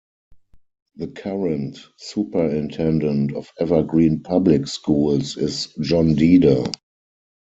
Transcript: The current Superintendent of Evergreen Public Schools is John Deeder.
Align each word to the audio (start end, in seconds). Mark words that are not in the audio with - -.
The 0.95 1.09
current 1.09 1.77
Superintendent 1.97 3.33
of 3.35 3.51
Evergreen 3.59 4.21
Public 4.23 4.65
Schools 4.65 5.37
is 5.37 5.67
John 5.79 6.15
Deeder. 6.15 6.63